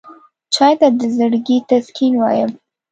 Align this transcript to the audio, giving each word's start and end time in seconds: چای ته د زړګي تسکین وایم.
چای 0.53 0.73
ته 0.79 0.87
د 0.99 1.01
زړګي 1.15 1.57
تسکین 1.69 2.13
وایم. 2.17 2.51